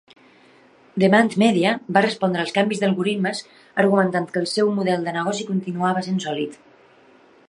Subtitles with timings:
[1.01, 3.43] Demand Media va respondre als canvis d'algoritmes
[3.85, 6.61] argumentant que el seu model de negoci continuava sent sòlid.